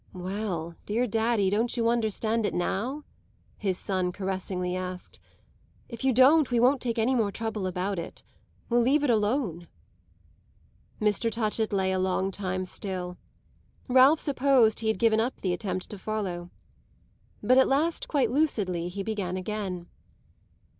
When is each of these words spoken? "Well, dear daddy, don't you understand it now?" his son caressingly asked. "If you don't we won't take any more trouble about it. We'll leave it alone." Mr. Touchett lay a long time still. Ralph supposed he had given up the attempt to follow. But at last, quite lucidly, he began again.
"Well, 0.15 0.73
dear 0.87 1.05
daddy, 1.05 1.51
don't 1.51 1.77
you 1.77 1.87
understand 1.87 2.47
it 2.47 2.55
now?" 2.55 3.03
his 3.59 3.77
son 3.77 4.11
caressingly 4.11 4.75
asked. 4.75 5.19
"If 5.89 6.03
you 6.03 6.11
don't 6.11 6.49
we 6.49 6.59
won't 6.59 6.81
take 6.81 6.97
any 6.97 7.13
more 7.13 7.31
trouble 7.31 7.67
about 7.67 7.99
it. 7.99 8.23
We'll 8.67 8.81
leave 8.81 9.03
it 9.03 9.11
alone." 9.11 9.67
Mr. 10.99 11.31
Touchett 11.31 11.71
lay 11.71 11.91
a 11.91 11.99
long 11.99 12.31
time 12.31 12.65
still. 12.65 13.19
Ralph 13.87 14.19
supposed 14.19 14.79
he 14.79 14.87
had 14.87 14.97
given 14.97 15.19
up 15.19 15.41
the 15.41 15.53
attempt 15.53 15.91
to 15.91 15.99
follow. 15.99 16.49
But 17.43 17.59
at 17.59 17.67
last, 17.67 18.07
quite 18.07 18.31
lucidly, 18.31 18.87
he 18.89 19.03
began 19.03 19.37
again. 19.37 19.85